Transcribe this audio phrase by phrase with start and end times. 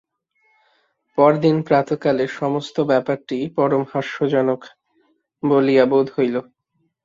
[1.17, 4.61] পরদিন প্রাতঃকালে সমস্ত ব্যাপারটি পরম হাস্যজনক
[5.43, 6.35] বলিয়া বোধ হইল।